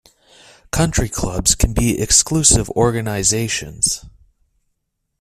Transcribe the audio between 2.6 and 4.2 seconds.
organizations.